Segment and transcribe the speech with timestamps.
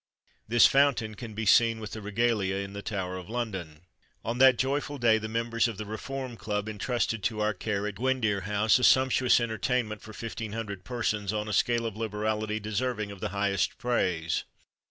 [0.47, 3.81] This fountain can be seen, with the regalia, in the Tower of London.
[4.25, 7.97] On that joyful day the members of the Reform Club intrusted to our care, at
[7.97, 13.11] Gwyrdir House, a sumptuous entertainment for fifteen hundred persons, on a scale of liberality deserving
[13.11, 14.43] of the highest praise.